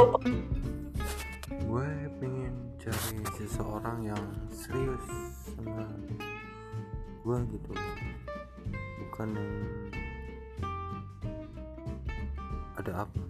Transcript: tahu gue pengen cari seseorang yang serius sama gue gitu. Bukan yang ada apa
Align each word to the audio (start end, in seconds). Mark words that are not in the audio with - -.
tahu 0.00 0.16
gue 1.60 1.88
pengen 2.24 2.56
cari 2.80 3.20
seseorang 3.36 4.08
yang 4.08 4.24
serius 4.48 5.04
sama 5.44 5.84
gue 7.20 7.38
gitu. 7.52 7.72
Bukan 9.04 9.28
yang 9.36 9.52
ada 12.80 13.04
apa 13.04 13.20